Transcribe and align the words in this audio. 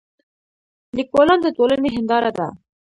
لیکوالان 0.97 1.39
د 1.43 1.47
ټولنې 1.57 1.89
هنداره 1.95 2.31
ده. 2.37 2.47